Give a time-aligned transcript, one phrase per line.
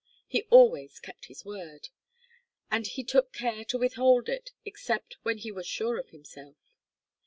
[0.27, 1.89] He always kept his word;
[2.71, 6.55] and he took care to withhold it except when he was sure of himself.